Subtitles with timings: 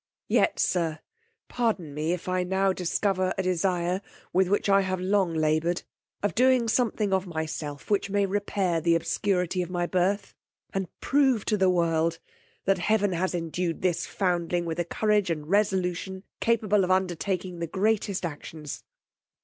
[0.29, 0.97] Yet, sir,
[1.47, 4.01] pardon me if I now discover a desire
[4.33, 5.83] with which I long have laboured,
[6.23, 10.33] of doing something of myself which may repair the obscurity of my birth,
[10.73, 12.17] and prove to the world
[12.65, 17.67] that heaven has endued this foundling with a courage and resolution capable of undertaking the
[17.67, 18.83] greatest actions.